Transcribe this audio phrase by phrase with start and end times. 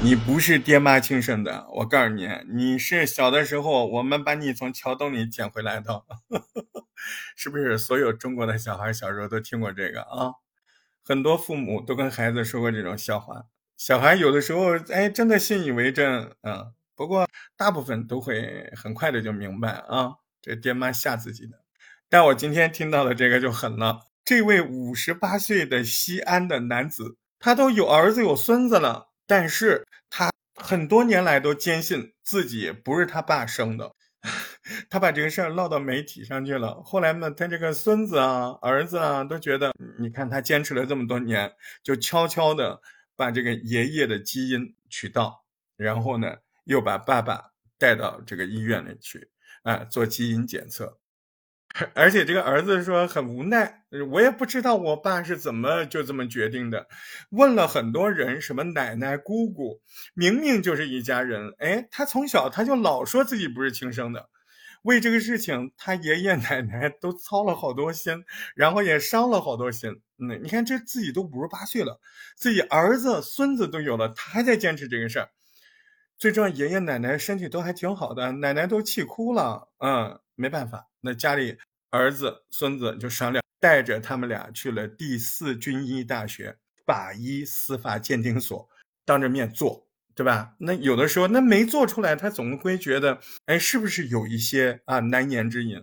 [0.00, 6.02] 你不是爹妈亲生的，我告诉你，你是小的时候我们把你从桥洞里捡回来的，
[7.36, 7.76] 是不是？
[7.76, 10.32] 所有中国的小孩小时候都听过这个啊？
[11.04, 13.44] 很多父母都跟孩子说过这种笑话，
[13.76, 21.67] 小孩有的时候哎真的信以为真，嗯，不过大部分都会很快的就明白啊，这爹妈吓自己的。
[22.10, 29.08] 但我今天听到的这个就狠了，这位五十八岁的西安的男子，他都有儿子有孙子了。
[29.26, 33.92] 但是他很多年来都坚信自己不是他爸生的，
[34.88, 36.82] 他把这个事儿唠到媒体上去了。
[36.82, 41.52] 后来呢，他这个孙子啊、儿子啊都觉得，你看他坚持了这么多年，
[41.82, 42.80] 就悄悄的
[43.16, 45.44] 把这个爷爷的基因取到，
[45.76, 49.28] 然后呢，又把爸爸带到这个医院里去，
[49.62, 50.98] 啊，做基因检测。
[51.94, 56.88] 而且这个儿子说很无奈，我也不知道我爸是怎么就这么决定的。
[57.30, 59.80] 问了很多人，什么奶奶、姑姑，
[60.14, 61.54] 明明就是一家人。
[61.58, 64.28] 哎，他从小他就老说自己不是亲生的，
[64.82, 68.24] 为这个事情他爷爷 奶奶都操了好多心，
[68.56, 70.00] 然后也伤了好多心。
[70.18, 72.00] 嗯，你看这自己都五十八岁了，
[72.34, 75.28] 自己儿子孙子都有了，他还在坚持这个事儿。
[76.16, 79.68] 最重要，爷爷奶奶身体都还挺好的，奶奶都气哭了。
[79.78, 81.56] 嗯，没办法，那家里。
[81.90, 88.68] 儿子、孙子就商量，带着他们俩去了第四军医大学法医司法鉴定所，
[89.06, 90.54] 当着面做，对吧？
[90.58, 95.82] 那有的时候那没做出来，他总会觉得，哎，是不是有一些啊难言之隐？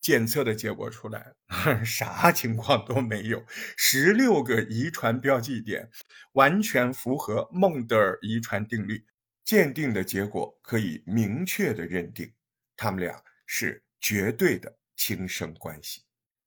[0.00, 1.32] 检测的结果出来，
[1.86, 3.44] 啥情况都没有，
[3.76, 5.88] 十六个遗传标记点
[6.32, 9.06] 完全符合孟德尔遗传定律，
[9.44, 12.32] 鉴定的结果可以明确的认定，
[12.76, 14.76] 他们俩是绝对的。
[14.96, 16.02] 亲生关系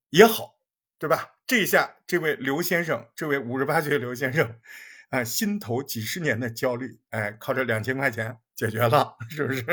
[0.09, 0.55] 也好，
[0.97, 1.35] 对吧？
[1.45, 4.57] 这一下，这位刘先生，这位五十八岁的刘先生，
[5.09, 9.65] 啊，心头几十年的焦虑，哎，靠这两千块钱解决了，是不是？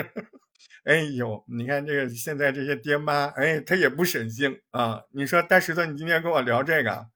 [0.84, 5.00] 哎呦，你看这个现在这些爹妈，哎，他也不省心啊。
[5.12, 7.06] 你说大石头，你今天跟我聊这个，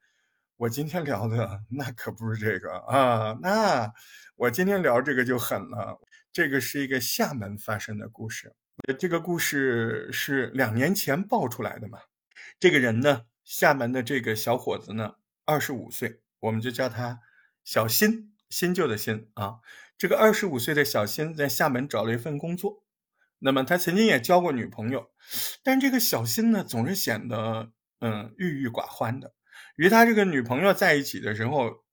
[0.59, 3.93] 我今天聊的那可不是这个啊，那
[4.37, 5.99] 我今天聊这个就狠了，
[6.33, 8.55] 这个是一个厦门发生的故事。
[8.99, 11.99] 这个故事是两年前爆出来的嘛？
[12.59, 17.21] 这个人呢，厦门的这个小伙子呢，二十五岁，我们就叫他
[17.65, 19.56] 小新，新旧的新啊。
[19.99, 22.84] 这个二十五岁的小新在厦门找了一份工作，
[23.41, 25.11] 那么他曾经也交过女朋友，
[25.62, 29.34] 但这个小新呢，总是显得嗯郁郁寡欢的。
[29.77, 31.84] 与他这个女朋友在一起的时候，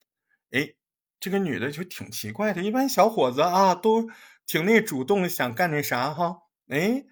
[0.51, 0.75] 哎，
[1.19, 4.07] 这个女的就挺奇怪的，一般小伙子啊都
[4.45, 6.43] 挺那主动，想干那啥哈。
[6.67, 7.05] 哎，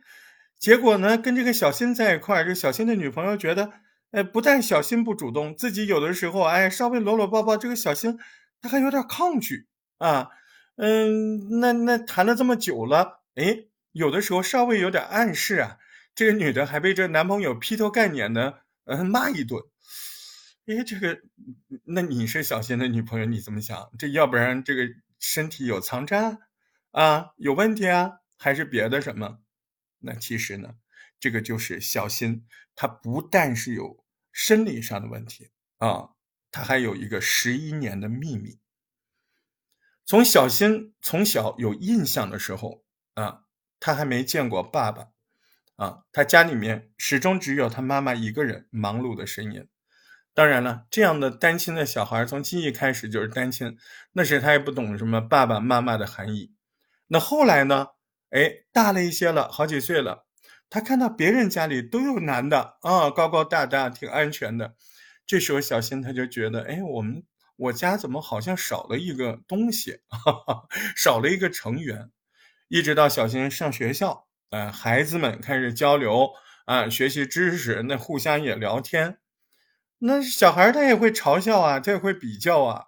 [0.59, 3.71] 结果呢，跟这个小新在一块儿，这小新的女朋友觉得，
[4.11, 8.17] 哎，不但小新不主动，自己有的时候，哎，稍微搂搂抱抱，这个小新
[8.61, 10.29] 他还有点抗拒啊。
[10.75, 15.77] 嗯，那那谈了这么久了，哎，有的时候稍微有点暗示啊，
[16.15, 19.61] 这个女的还被这男朋友劈头盖脸的嗯骂一顿。
[20.65, 21.19] 哎，这个，
[21.85, 23.91] 那你是小新的女朋友，你怎么想？
[23.99, 24.83] 这要不然这个
[25.19, 26.39] 身体有藏渣
[26.91, 29.39] 啊，有问题啊，还是别的什么？
[30.05, 30.75] 那其实呢，
[31.17, 32.45] 这个就是小新，
[32.75, 36.09] 他不但是有生理上的问题啊，
[36.51, 38.59] 他还有一个十一年的秘密。
[40.05, 42.83] 从小新从小有印象的时候
[43.13, 43.45] 啊，
[43.79, 45.11] 他还没见过爸爸
[45.77, 49.69] 啊，他家里面始终只有他妈妈一个人忙碌的身影。
[50.33, 53.77] 当然了，这样的单亲的小孩从记忆开始就是单亲，
[54.11, 56.53] 那时他也不懂什么爸爸妈妈的含义。
[57.07, 57.89] 那后来呢？
[58.33, 60.25] 哎，大了一些了，好几岁了，
[60.67, 64.73] 他看到别人家里都有男的啊，高高大大，挺安全的。
[65.27, 67.23] 这时候小新他就觉得，哎，我们
[67.55, 70.63] 我家怎么好像少了一个东西哈哈，
[70.97, 72.09] 少了一个成员。
[72.69, 76.31] 一直到小新上学校，呃，孩子们开始交流
[76.65, 79.19] 啊，学习知识，那互相也聊天。
[79.99, 82.85] 那小孩他也会嘲笑啊，他也会比较啊，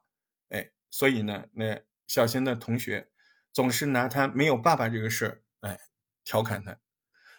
[0.50, 3.10] 哎，所以呢，那小新的同学。
[3.56, 5.80] 总是拿他没有爸爸这个事儿，哎，
[6.26, 6.78] 调侃他。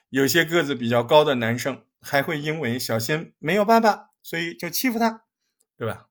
[0.09, 5.27] 有些个子比较高的男生还会因为小新没有爸爸，所以就欺负他，
[5.77, 6.09] 对吧？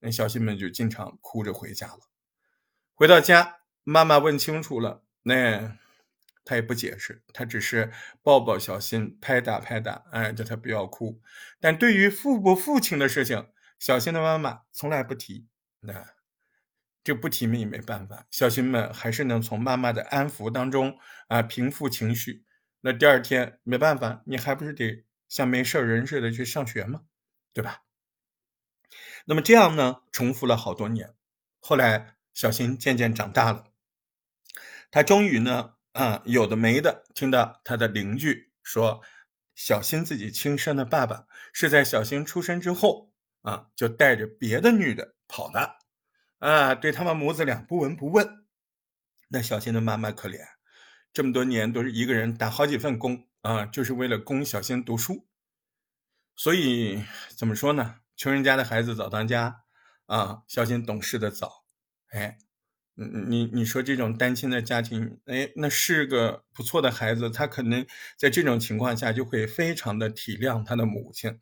[0.00, 2.00] 那小新们就经常哭着回家了。
[2.92, 5.78] 回到家，妈妈问清楚了，那
[6.44, 7.90] 他也不解释，他只是
[8.22, 11.22] 抱抱小新，拍打拍打，哎，叫他不要哭。
[11.58, 13.48] 但对于父不父亲的事情，
[13.78, 15.46] 小新的妈妈从来不提。
[15.80, 16.15] 那。
[17.06, 20.98] 这不提也没办法，小新们还是能从妈妈的安抚当中
[21.28, 22.44] 啊平复情绪。
[22.80, 27.02] 那第二天没办法，你还不是得像没事人似的去上学吗？
[27.52, 27.84] 对吧？
[29.26, 31.14] 那么这样呢，重复了好多年。
[31.60, 33.66] 后来小新渐渐长大了，
[34.90, 39.00] 他终于呢，啊，有的没的，听到他的邻居说，
[39.54, 43.12] 小新自己亲生的爸爸是在小新出生之后
[43.42, 45.75] 啊，就带着别的女的跑的，
[46.38, 48.44] 啊，对他们母子俩不闻不问。
[49.28, 50.38] 那小新的妈妈可怜，
[51.12, 55.26] 这么多年都是一个人打好几份工啊，就是为了供小新读书。
[56.36, 57.02] 所以
[57.36, 57.96] 怎么说呢？
[58.16, 59.64] 穷人家的孩子早当家
[60.06, 61.64] 啊，小新懂事的早。
[62.10, 62.38] 哎，
[62.94, 67.86] 你你说这种单亲的家庭，哎，那是个不错的孩子，他可能
[68.16, 71.40] 在这种情况下就会非常的体谅他的母亲。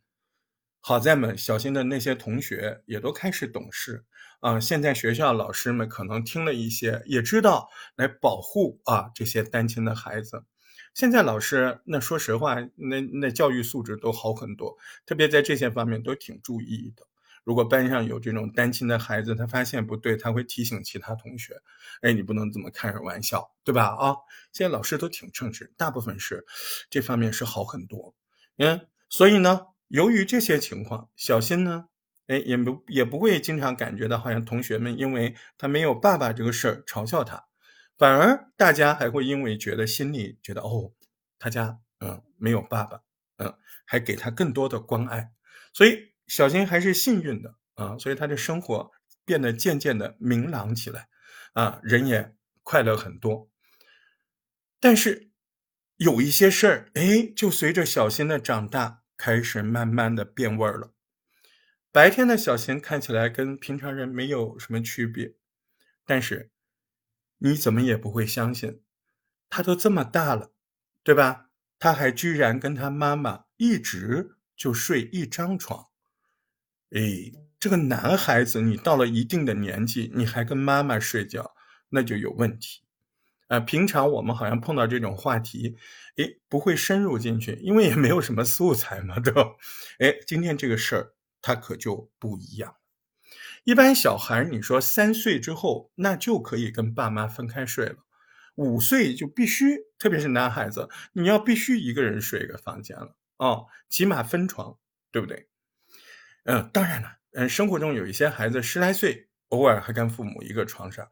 [0.87, 4.05] 好在们小新的那些同学也都开始懂事。
[4.41, 10.45] 啊，现在学校老师们可能听了一些，也知道来保护啊这些单亲的孩子。
[10.93, 14.77] 现在老师那说实话，那那教育素质都好很多，
[15.07, 17.07] 特别在这些方面都挺注意的。
[17.45, 21.63] 如果班上有这种单亲的孩子，他发现不对，他会提醒其他同学
[22.03, 24.15] ：“哎，你不能这么开着玩笑，对吧？”啊，
[24.53, 26.45] 现在老师都挺称职，大部分是
[26.91, 28.15] 这方面是好很多。
[28.59, 31.87] 嗯，所以呢，由于这些情况，小新呢。
[32.27, 37.45] 哎，也不也不会经常感觉到好像同学们因为他没有爸爸这个事儿嘲笑他，
[37.99, 40.95] 反而大家还会因为觉得心里觉得哦，
[41.39, 43.03] 他家嗯没有爸爸，
[43.37, 43.55] 嗯，
[43.85, 45.33] 还给他更多的关爱，
[45.75, 48.91] 所以小新还是幸运的啊，所以他的生活
[49.27, 51.09] 变得渐渐的明朗起来，
[51.53, 53.51] 啊，人也快乐很多。
[54.81, 55.29] 但是
[55.99, 60.93] 有一些事儿，哎，就随着小新的长大，开始慢慢的变味儿了。
[61.91, 65.33] 白天的小新看起来跟平常人没有什么区别，
[66.05, 66.51] 但是
[67.39, 68.83] 你怎么也不会相信，
[69.49, 70.53] 他都这么大了，
[71.03, 71.49] 对吧？
[71.79, 75.89] 他还居然跟他妈妈一直就睡一张床。
[76.91, 81.57] 哎，这个男孩子，你到了一定的年纪，你还跟妈妈睡觉，
[81.89, 82.84] 那就有问题。
[83.49, 85.77] 啊，平常我们好像碰到这种话题，
[86.17, 89.43] 哎，不会深入进去，因为也没有什么素材嘛，对吧？
[89.99, 91.15] 哎，今天这个事儿。
[91.47, 92.77] 他可就不一样。
[93.65, 97.97] 一般小孩，你说三岁之后，那就可以跟爸妈分开睡了；
[98.55, 104.79] 五岁就必须，特别是男孩子，你要必须一个人睡一个房间了哦，起码分床，
[105.13, 105.51] 对不对？
[106.45, 111.07] 嗯，当然了，嗯，生活中有一些孩子十来岁，偶尔还跟父母一个床上，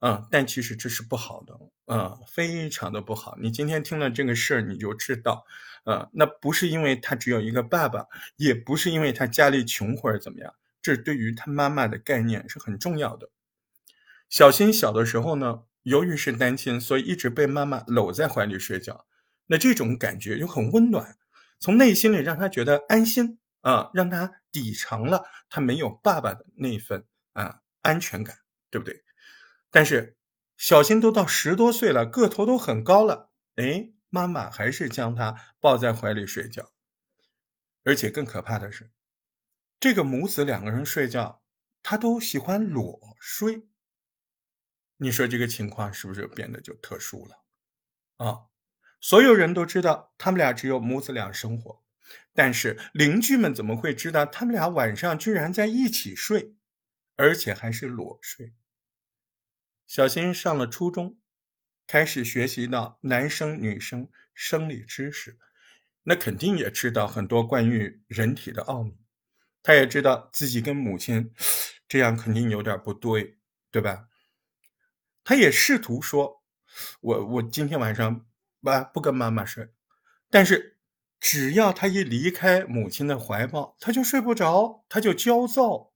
[0.00, 3.36] 嗯，但其实这是不好的，嗯，非常的不好。
[3.40, 5.44] 你今天听了这个事儿，你就知道。
[5.84, 10.52] 啊，那不是因为他只有一个爸爸，也不是因为他家里穷或者怎么样，
[10.82, 13.30] 这对于他妈妈的概念是很重要的。
[14.28, 19.06] 小新小的时候呢，由于是单亲，所以一直被妈妈搂在怀里睡觉，
[19.46, 21.16] 那这种感觉就很温暖，
[21.60, 27.04] 从内心里让他觉得安心啊，让他抵偿了他没有爸爸的那份
[27.34, 28.36] 啊安全感，
[28.70, 29.04] 对不对？
[29.76, 30.16] 但是
[30.56, 33.92] 小新都到十多岁了，个头都很高了，哎。
[34.08, 36.72] 妈妈还是将他抱在怀里睡觉，
[37.84, 38.90] 而且更可怕的是，
[39.78, 41.42] 这个母子两个人睡觉，
[41.82, 43.66] 他都喜欢裸睡。
[44.96, 47.44] 你说这个情况是不是变得就特殊了？
[48.16, 48.46] 啊，
[49.00, 51.84] 所有人都知道他们俩只有母子俩生活，
[52.32, 56.54] 但是邻居们怎么会知道他们俩晚上居然在一起睡，
[57.16, 58.54] 而且还是裸睡？
[59.86, 61.18] 小新上了初中。
[61.88, 65.38] 开始学习到男生女生生理知识，
[66.02, 68.98] 那肯定也知道很多关于人体的奥秘。
[69.62, 71.32] 他也知道自己跟母亲
[71.86, 73.38] 这样肯定有点不对，
[73.70, 74.08] 对吧？
[75.22, 76.42] 他也试图说
[77.00, 78.26] ：“我我今天晚上
[78.60, 79.72] 不不跟妈妈睡。”
[80.28, 80.80] 但是
[81.20, 85.92] 只要他一离开母亲的怀抱，他就睡不着，他就焦躁。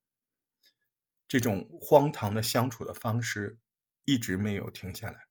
[1.27, 3.59] 这种荒唐的相处的方式
[4.05, 5.27] 一直没有停下来。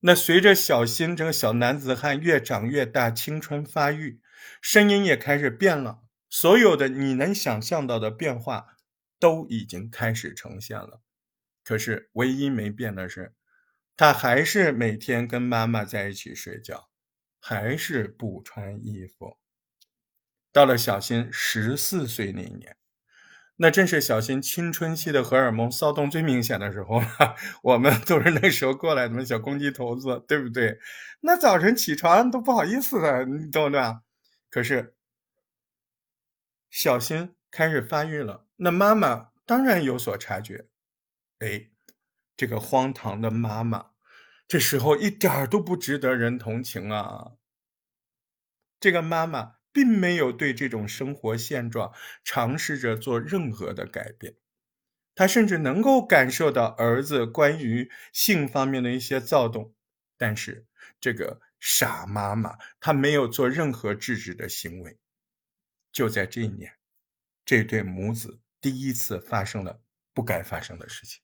[0.00, 4.22] 那随着小新这个小男子汉越长越大，青春发育，
[4.62, 6.02] 声音也开始变了。
[6.30, 8.76] 所有的你能想象到的变化，
[9.18, 11.02] 都已经开始呈现了。
[11.62, 13.34] 可是唯一没变的是，
[13.96, 16.88] 他还是每天跟妈妈在一起睡觉，
[17.38, 19.38] 还是不穿衣服。
[20.50, 22.79] 到了小新十四岁那一年。
[23.62, 30.80] 那正是小新青春期的荷尔蒙骚动最明显的时候了，我们都是那时候过来的小公鸡头子，对不对？
[31.20, 34.00] 那早晨起床都不好意思的，你懂不懂？
[34.48, 34.96] 可是
[36.70, 40.68] 小新开始发育了，那妈妈当然有所察觉。
[41.40, 41.68] 哎，
[42.34, 43.90] 这个荒唐的妈妈，
[44.48, 47.32] 这时候一点都不值得人同情啊！
[48.80, 51.92] 这个妈妈并没有对这种生活现状
[52.24, 54.36] 尝试着做任何的改变。
[55.14, 59.74] 他甚至能够感受到儿子关于性方面的一些躁动，
[60.16, 60.66] 但是
[60.98, 64.98] 这个傻妈妈她没有做任何制止的行为。
[65.92, 66.72] 就在这一年，
[67.44, 69.82] 这对母子第一次发生了
[70.14, 71.20] 不该发生的事情。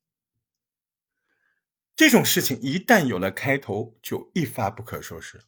[1.95, 5.41] 这种事情一旦有了开头，就一发不可收拾。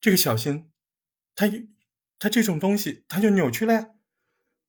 [0.00, 0.70] 这个小新，
[1.38, 1.46] 他
[2.18, 3.90] 他这种东西，他就扭曲了呀。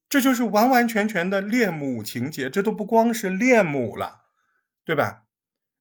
[0.08, 4.26] 这就是完完全全的恋母情节，这都不光是恋母了，
[4.86, 5.26] 对吧？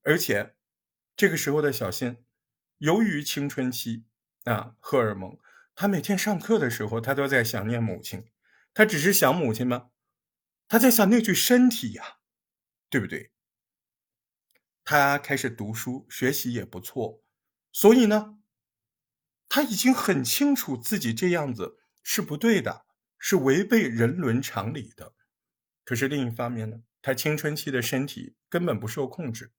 [0.02, 0.56] 而且
[1.14, 2.24] 这个时候的小新，
[2.78, 4.06] 由于青春期
[4.44, 5.38] 啊，荷尔蒙，
[5.74, 8.24] 他每天上课的时候，他都在想念母亲。
[8.72, 9.90] 他只是想母亲吗？
[10.68, 12.20] 他在想那具身体呀，
[12.88, 13.32] 对不对？
[14.84, 17.22] 他开始读书，学习也不错，
[17.72, 18.37] 所以呢，
[19.48, 22.86] 他已经很清楚自己这样子是不对的。
[23.20, 25.12] 是违背人伦常理的，
[25.84, 29.50] 可是另一方面呢，他青春期的身体根本不受控制。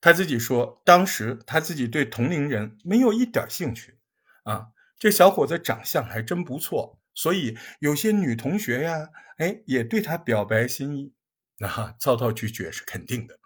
[0.00, 4.00] 他自己说，当时他自己对同龄人没有一点兴趣，
[4.42, 11.14] 啊，这小伙子长相还真不错，所以有些女同学呀，哎，也对他表白心意，
[11.58, 13.38] 那遭到拒绝是肯定的。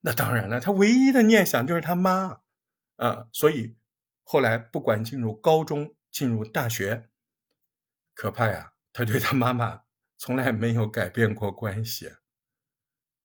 [0.00, 2.40] 那当然了，他唯一的念想就是他妈，
[2.96, 3.76] 啊，所以
[4.28, 7.08] 后来不管进入高中，进入大学。
[8.12, 8.72] 可怕呀！
[8.92, 9.82] 他对他妈妈
[10.16, 12.16] 从来没有改变过关系。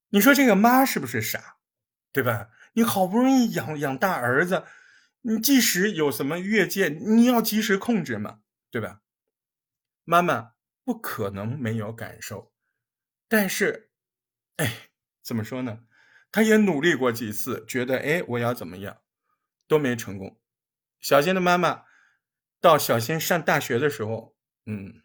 [0.09, 1.57] 你说这个妈是不是傻？
[2.11, 2.51] 对吧？
[2.73, 4.65] 你好不容易养养大儿子，
[5.21, 9.01] 你即使有什么越界，你要及时控制嘛，对吧？
[10.03, 10.51] 妈妈
[10.83, 12.53] 不可能没有感受，
[13.29, 13.91] 但是，
[14.57, 14.89] 哎，
[15.23, 15.85] 怎么说呢？
[16.31, 19.01] 他也努力过几次，觉得哎，我要怎么样，
[19.67, 20.40] 都没成功。
[21.01, 21.83] 小新的妈妈
[22.61, 24.35] 到小新上大学的时候。
[24.67, 25.01] 嗯，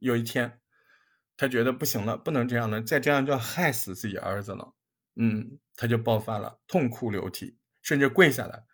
[0.00, 0.60] 有一天，
[1.36, 4.74] 他觉得不行了，不能这样了，再这样就要害死自己儿子了。
[5.14, 8.64] 嗯，他就爆发了，痛哭流涕，甚至跪下来，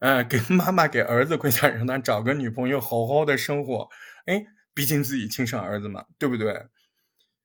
[0.00, 3.88] 呃，给妈妈、给儿子跪下，让他找个女朋友，好好的生活。
[4.26, 6.66] 哎，毕竟自己亲生儿子嘛，对不对？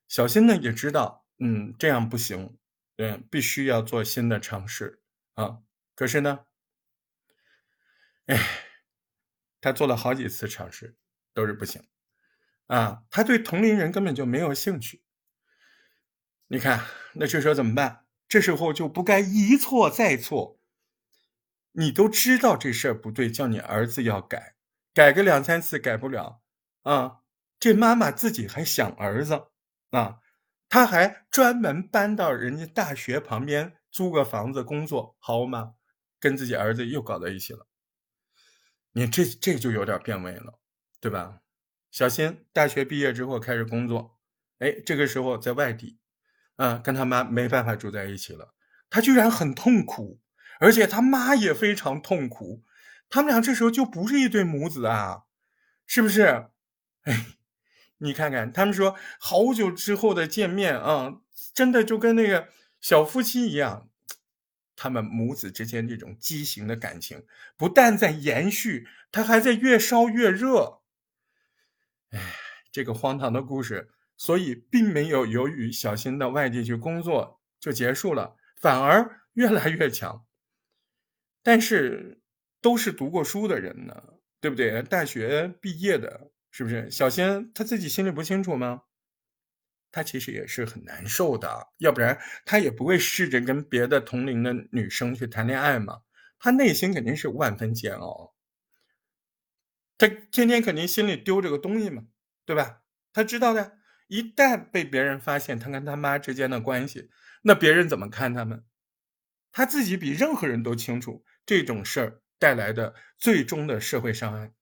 [0.08, 2.56] 小新呢也知道，嗯，这样不行，
[2.96, 5.00] 对，必须要做新的尝试
[5.34, 5.58] 啊。
[5.94, 6.40] 可是呢，
[8.26, 8.38] 哎，
[9.60, 10.96] 他做了好几次尝试，
[11.32, 11.82] 都是不行。
[12.66, 15.02] 啊，他对同龄人根本就没有兴趣。
[16.48, 18.06] 你看，那这时候怎么办？
[18.28, 20.60] 这时候就不该一错再错。
[21.72, 24.56] 你都知道这事儿不对，叫你儿子要改，
[24.92, 26.42] 改个两三次改不了
[26.82, 27.18] 啊！
[27.60, 29.48] 这妈妈自己还想儿子
[29.90, 30.18] 啊，
[30.68, 35.74] 他还专门搬到人家大学旁边租个房子工作，好吗？
[36.18, 37.68] 跟自己儿子又搞在一起了。
[38.96, 40.58] 你这这就有点变味了，
[41.02, 41.42] 对吧？
[41.90, 44.18] 小新大学毕业之后开始工作，
[44.58, 45.98] 哎，这个时候在外地，
[46.56, 48.54] 啊，跟他妈没办法住在一起了。
[48.88, 50.22] 他居然很痛苦，
[50.60, 52.64] 而且他妈也非常痛苦。
[53.10, 55.24] 他们俩这时候就不是一对母子啊，
[55.86, 56.48] 是不是？
[57.02, 57.26] 哎，
[57.98, 61.20] 你看看，他们说好久之后的见面啊，
[61.52, 62.48] 真的就跟那个
[62.80, 63.90] 小夫妻一样。
[64.76, 67.24] 他们母子之间这种畸形的感情，
[67.56, 70.82] 不但在延续，它还在越烧越热。
[72.10, 72.20] 哎，
[72.70, 80.24] 这个荒唐的故事，所以并没有由于小新到外地去工作就结束了，反而越来越强。
[81.42, 82.20] 但是
[82.60, 84.02] 都是读过书的人呢，
[84.40, 84.82] 对不对？
[84.82, 86.90] 大学毕业的，是不是？
[86.90, 88.82] 小新他自己心里不清楚吗？
[89.96, 96.02] 他其实也是很难受的，要不然他也不会试着跟别的同龄的女生去谈恋爱嘛。
[96.38, 98.34] 他内心肯定是万分煎熬。
[99.96, 102.04] 他天天肯定心里丢这个东西嘛，
[102.44, 102.82] 对吧？
[103.14, 107.08] 他知道的，一旦被别人发现他跟他妈之间的关系，
[107.40, 108.66] 那别人怎么看他们？
[109.50, 114.52] 他自己比任何人都清楚这种事儿带来的最终的社会伤害，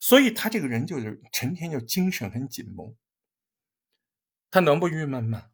[0.00, 2.96] 所以他这个人就是成天就精神很紧绷。
[4.50, 5.50] 他能不郁闷吗？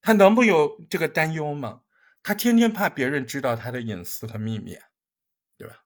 [0.00, 1.82] 他能不有这个担忧吗？
[2.22, 4.78] 他天天怕别人知道他的隐私和秘密，
[5.56, 5.84] 对吧？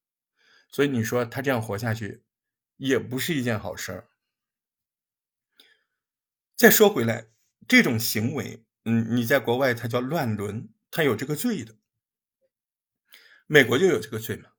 [0.69, 2.25] 所以你说他这样活下去？
[2.77, 4.09] 也不是一件好事儿。
[6.57, 7.29] 再说回来，
[7.69, 11.77] 这种行为，嗯，你在国外它叫乱伦，它有这个罪的。
[13.47, 14.51] 美国就有这个罪嘛？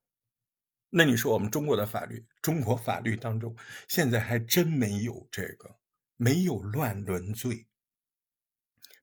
[0.90, 3.56] 那你说我们中国的法律，中国法律当中
[3.88, 5.76] 现在还真没有这个，
[6.16, 7.66] 没有乱伦罪。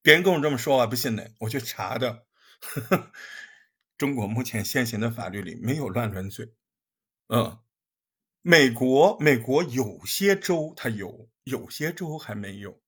[0.01, 2.25] 别人跟我这么说，我不信的，我去查的。
[3.97, 6.53] 中国目前现行的法律里没有乱伦罪，
[7.27, 7.59] 嗯。
[8.43, 12.81] 美国美国有些州它有，有些州还没有。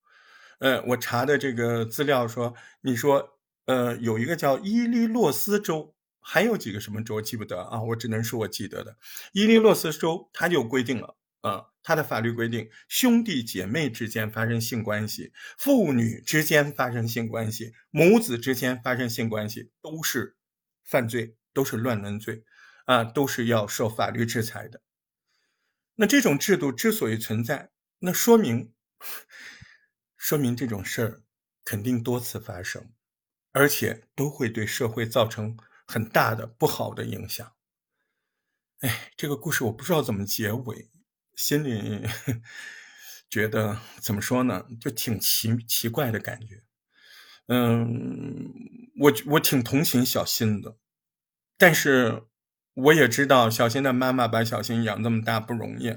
[0.57, 7.79] 呃，我查的这个资料说，你说，呃，有一个叫伊利诺斯州，还有几个什么州记不得啊？
[7.83, 8.97] 我只能说我记得的，
[9.33, 20.37] 伊利诺斯州它就规定了，啊，它的法律规定，兄弟姐妹之间发生性关系，父女之间发生性关系，母子之间发生性关系，都是
[20.83, 22.45] 犯罪，都是乱伦罪，
[22.85, 24.81] 啊，都是要受法律制裁的。
[25.95, 27.69] 那这种制度之所以存在，
[27.99, 28.73] 那说明。
[30.15, 31.23] 说明这种事儿
[31.65, 32.93] 肯定多次发生，
[33.51, 37.53] 而且都会对社会造成很大的不好的影响。
[38.79, 40.89] 哎，这个故事我不知道怎么结尾，
[41.35, 42.07] 心里
[43.29, 46.63] 觉得怎么说呢，就挺奇奇怪的感觉。
[47.47, 48.53] 嗯，
[48.99, 50.77] 我我挺同情小新的，
[51.57, 52.23] 但是
[52.73, 55.89] 我也知道小新的妈妈把小新养这么大不容易。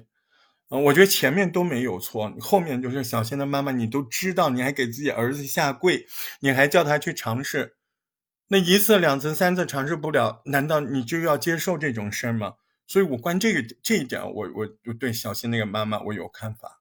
[0.69, 6.07] 嗯，我觉得前面都没有错，后面就是小新的妈妈，你都知道，你还给自己儿子下跪，
[6.41, 7.77] 你还叫他去尝试，
[8.49, 12.55] 那一次、两次、三次尝试不了，难道你就要接受这种事儿吗？
[12.87, 16.81] 所以我关这个这一点，我我我对小新那个妈妈我有看法，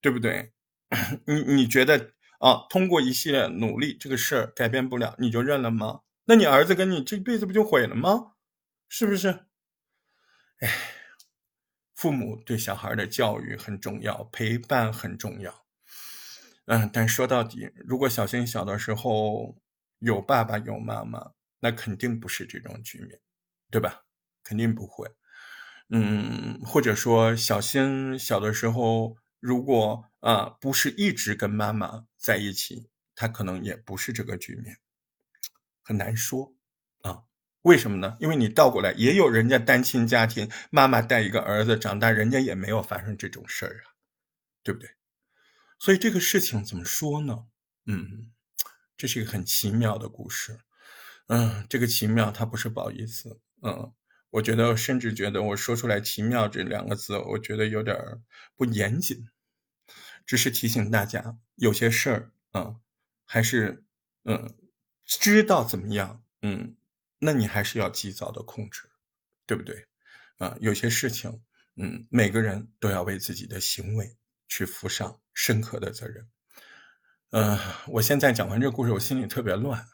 [0.00, 0.52] 对不对？
[1.26, 6.00] 你你觉得啊，通过一系列努力，这个事儿改变不了，你就认了吗？
[6.26, 8.32] 那你儿子跟你这辈子不就毁了吗？
[8.88, 9.46] 是不是？
[10.60, 10.68] 哎。
[11.94, 15.64] 父母对小孩的教育很重要，陪伴很重要。
[16.66, 19.56] 嗯，但说到底，如果小新小的时候
[20.00, 23.20] 有爸爸有妈妈，那肯定不是这种局面，
[23.70, 24.02] 对吧？
[24.42, 25.08] 肯定不会。
[25.94, 34.78] 嗯，或者说小新小的时候，如果啊不是一直跟妈妈在一起，他可能也不是这个局面，
[35.82, 36.54] 很难说
[37.02, 37.24] 啊。
[37.60, 38.16] 为什么呢？
[38.20, 43.92] 因为你倒过来也有人家单亲家庭，妈妈带一个儿子长大，人家也没有发生这种事儿啊，
[44.62, 44.90] 对不对？
[45.78, 47.46] 所以这个事情怎么说呢？
[47.86, 48.32] 嗯，
[48.96, 50.58] 这是一个很奇妙的故事。
[51.28, 53.40] 嗯，这个奇妙它不是褒义词。
[53.62, 53.92] 嗯，
[54.32, 57.96] 我觉得甚至觉得我说出来“奇妙”这两个字，我觉得有点
[58.56, 59.28] 不严谨。
[60.26, 62.76] 只是提醒大家，有些事儿啊，
[63.24, 63.84] 还是
[64.24, 64.54] 嗯，
[65.04, 66.76] 知道怎么样，嗯。
[67.24, 68.90] 那你还是要及早的控制，
[69.46, 69.86] 对不对？
[70.38, 71.40] 啊，有些事情，
[71.76, 74.16] 嗯，每个人都要为自己的行为
[74.48, 76.28] 去负上深刻的责任。
[77.30, 79.86] 呃，我现在讲完这个故事，我心里特别乱，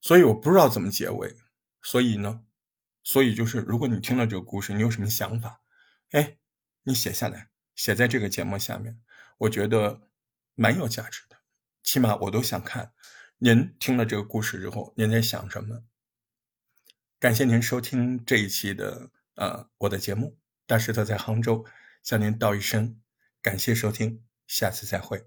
[0.00, 1.36] 所以我不知道怎么结尾。
[1.82, 2.42] 所以呢，
[3.06, 5.60] 所以就是，如果你听了这个故事，你有什么想法？
[6.10, 6.38] 哎，
[6.82, 8.98] 你写下来，写在这个节目下面，
[9.38, 10.08] 我觉得
[10.56, 11.36] 蛮有价值的。
[11.84, 12.92] 起码我都想看，
[13.38, 15.84] 您听了这个故事之后，您在想什么？
[17.20, 21.64] 感谢您收听这一期的呃我的节目，大石头在杭州
[22.02, 23.00] 向您道一声
[23.40, 25.24] 感谢收听，下次再会。